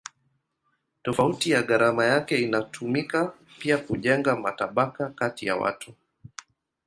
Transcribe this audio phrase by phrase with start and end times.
[1.03, 5.93] Tofauti ya gharama yake inatumika pia kujenga matabaka kati ya watu.